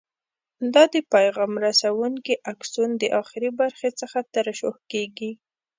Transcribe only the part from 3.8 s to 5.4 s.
څخه ترشح کېږي.